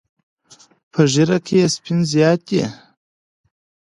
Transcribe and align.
په 0.91 1.01
ږیره 1.11 1.37
کې 1.45 1.55
یې 1.61 1.67
سپین 1.75 1.99
زیات 2.11 2.39
دي. 2.47 2.63